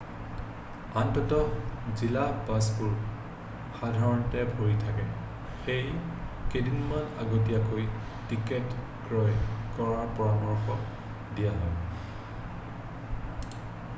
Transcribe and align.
আন্তঃ-জিলা 0.99 2.21
বাছবোৰ 2.47 2.95
সাধাৰণতে 3.81 4.45
ভৰি 4.55 4.77
থাকে 4.85 5.05
সেয়ে 5.67 5.93
কেইদিনমান 6.55 7.13
আগতীয়াকৈ 7.25 7.85
টিকেট 8.33 8.75
ক্ৰয় 9.05 9.37
কৰাৰ 9.77 10.11
পৰামৰ্শ 10.23 10.79
দিয়া 11.37 11.53
হয় 11.61 11.79